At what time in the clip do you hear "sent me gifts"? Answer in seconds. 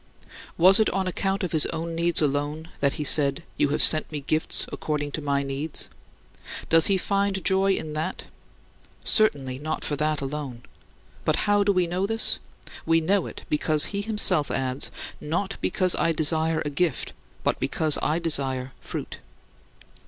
3.83-4.65